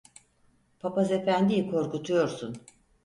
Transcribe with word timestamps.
Papaz 0.79 1.11
efendiyi 1.11 1.69
korkutuyorsun. 1.71 2.55